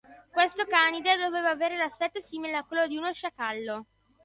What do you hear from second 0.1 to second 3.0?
Questo canide doveva avere l'aspetto simile a quello di